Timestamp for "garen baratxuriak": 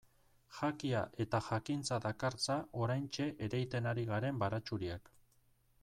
4.13-5.15